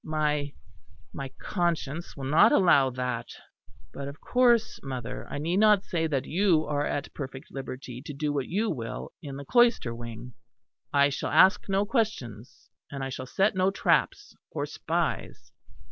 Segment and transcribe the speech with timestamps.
[0.03, 0.51] My
[1.13, 3.27] my conscience will not allow that.
[3.93, 8.11] But of course, mother, I need not say that you are at perfect liberty to
[8.13, 10.33] do what you will in the cloister wing;
[10.91, 15.51] I shall ask no questions; and I shall set no traps or spies.